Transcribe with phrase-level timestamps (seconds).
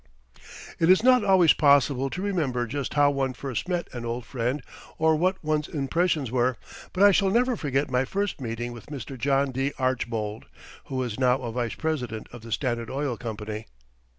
[0.79, 4.63] It is not always possible to remember just how one first met an old friend
[4.97, 6.57] or what one's impressions were,
[6.91, 9.15] but I shall never forget my first meeting with Mr.
[9.15, 9.73] John D.
[9.77, 10.47] Archbold,
[10.85, 13.67] who is now a vice president of the Standard Oil Company.